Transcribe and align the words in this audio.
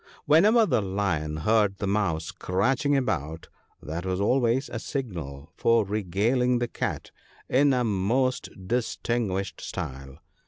Whenever 0.25 0.65
the 0.65 0.81
Lion 0.81 1.37
heard 1.37 1.77
the 1.77 1.85
mouse 1.85 2.25
scratching 2.25 2.97
about, 2.97 3.49
that 3.83 4.03
was 4.03 4.19
always 4.19 4.67
a 4.67 4.79
signal 4.79 5.51
for 5.57 5.85
regaling 5.85 6.57
the 6.57 6.67
Cat 6.67 7.11
in 7.47 7.71
a 7.71 7.83
most 7.83 8.49
distinguished 8.67 9.61
style. 9.61 10.17